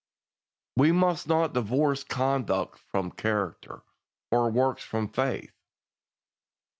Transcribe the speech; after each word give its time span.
We 0.77 0.91
must 0.91 1.27
not 1.27 1.53
divorce 1.53 2.03
conduct 2.03 2.79
from 2.89 3.11
character, 3.11 3.83
or 4.31 4.49
works 4.49 4.83
from 4.83 5.07
faith. 5.09 5.53